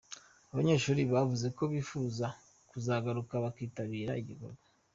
Abanyeshuri 0.51 1.01
bavuze 1.13 1.47
ko 1.57 1.63
bifuza 1.73 2.25
kuzagaruka 2.69 3.33
bakitabira 3.43 4.13
igikorwa. 4.21 4.63